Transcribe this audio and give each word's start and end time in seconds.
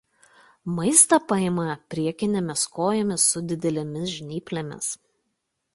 Maistą 0.77 1.19
paima 1.31 1.67
priekinėmis 1.95 2.65
kojomis 2.79 3.29
su 3.35 3.47
didelėmis 3.53 4.13
žnyplėmis. 4.19 4.91